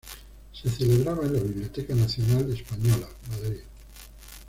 [0.51, 3.59] Se celebraba en la Biblioteca Nacional Española, Madrid.